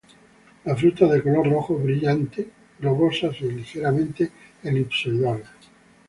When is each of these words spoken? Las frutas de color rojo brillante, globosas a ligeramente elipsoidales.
Las 0.65 0.79
frutas 0.79 1.11
de 1.11 1.21
color 1.21 1.47
rojo 1.47 1.75
brillante, 1.77 2.49
globosas 2.79 3.39
a 3.39 3.43
ligeramente 3.45 4.31
elipsoidales. 4.63 5.45